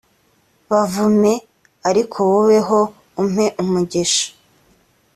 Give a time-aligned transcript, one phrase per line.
[0.69, 1.33] bavume
[1.89, 2.81] ariko wowe ho
[3.21, 4.27] umpe umugisha